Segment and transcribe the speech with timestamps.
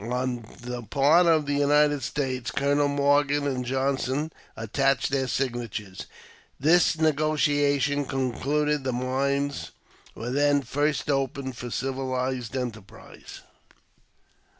[0.03, 6.07] On the part of the United States, Colonels Morgan and Johnson attached their signatures.
[6.59, 9.69] This negotiation concluded, the mines
[10.15, 13.41] were then first opened for civilized enterprise.